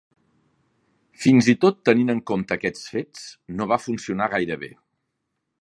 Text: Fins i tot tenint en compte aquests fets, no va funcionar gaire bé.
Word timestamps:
Fins 1.25 1.49
i 1.53 1.55
tot 1.65 1.77
tenint 1.91 2.11
en 2.15 2.23
compte 2.33 2.57
aquests 2.57 2.89
fets, 2.97 3.29
no 3.61 3.71
va 3.73 3.81
funcionar 3.87 4.33
gaire 4.37 4.63
bé. 4.65 4.75